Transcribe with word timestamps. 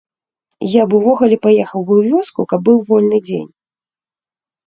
Я 0.81 0.85
б 0.93 0.95
увогуле 0.99 1.37
паехаў 1.45 1.81
бы 1.89 1.93
ў 1.97 2.03
вёску, 2.13 2.41
каб 2.53 2.59
быў 2.69 2.77
вольны 2.87 3.17
дзень. 3.27 3.47